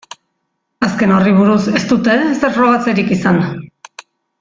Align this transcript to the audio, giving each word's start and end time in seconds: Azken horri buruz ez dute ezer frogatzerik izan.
Azken 0.87 1.13
horri 1.17 1.35
buruz 1.41 1.59
ez 1.81 1.83
dute 1.93 2.17
ezer 2.31 2.59
frogatzerik 2.59 3.17
izan. 3.21 3.43